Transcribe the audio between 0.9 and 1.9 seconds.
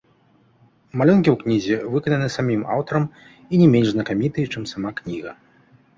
Малюнкі ў кнізе